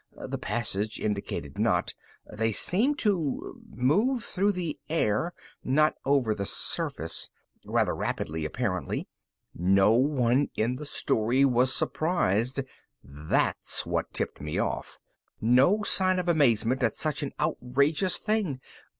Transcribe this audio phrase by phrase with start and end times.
[0.17, 1.93] The passage indicated not;
[2.25, 5.31] they seemed to move through the air,
[5.63, 7.29] not over the surface.
[7.67, 9.07] Rather rapidly, apparently.
[9.53, 12.61] No one in the story was surprised.
[13.03, 14.97] That's what tipped me off.
[15.39, 18.59] No sign of amazement at such an outrageous thing.